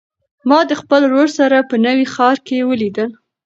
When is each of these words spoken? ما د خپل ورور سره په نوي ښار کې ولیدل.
ما 0.49 0.59
د 0.69 0.71
خپل 0.81 1.01
ورور 1.05 1.29
سره 1.39 1.57
په 1.69 1.75
نوي 1.85 2.05
ښار 2.13 2.37
کې 2.47 2.67
ولیدل. 2.69 3.09